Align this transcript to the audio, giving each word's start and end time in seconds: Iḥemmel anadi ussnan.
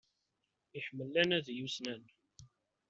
Iḥemmel 0.77 1.13
anadi 1.21 1.53
ussnan. 1.65 2.03